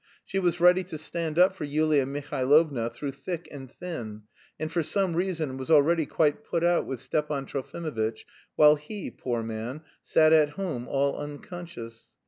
[0.25, 4.23] She was ready to stand up for Yulia Mihailovna through thick and thin,
[4.59, 8.25] and for some reason was already quite put out with Stepan Trofimovitch,
[8.55, 12.15] while he, poor man, sat at home, all unconscious.